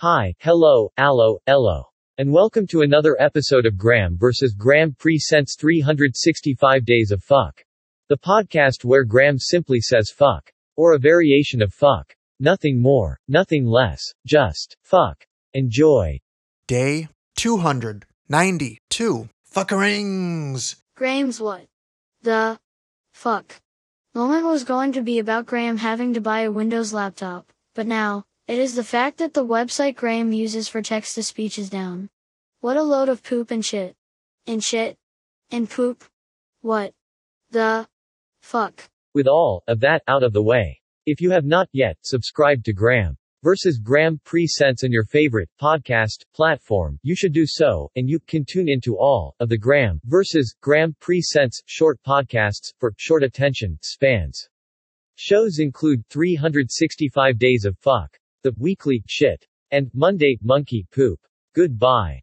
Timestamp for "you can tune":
48.08-48.68